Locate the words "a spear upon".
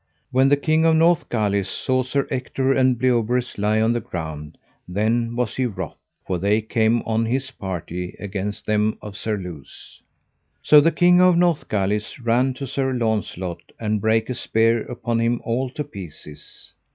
14.31-15.19